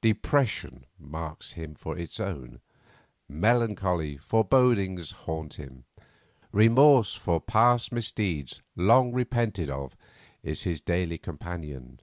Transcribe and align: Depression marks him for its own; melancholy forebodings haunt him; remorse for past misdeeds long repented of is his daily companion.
Depression 0.00 0.86
marks 0.98 1.52
him 1.52 1.74
for 1.74 1.98
its 1.98 2.18
own; 2.18 2.62
melancholy 3.28 4.16
forebodings 4.16 5.10
haunt 5.10 5.56
him; 5.56 5.84
remorse 6.52 7.14
for 7.14 7.38
past 7.38 7.92
misdeeds 7.92 8.62
long 8.76 9.12
repented 9.12 9.68
of 9.68 9.94
is 10.42 10.62
his 10.62 10.80
daily 10.80 11.18
companion. 11.18 12.00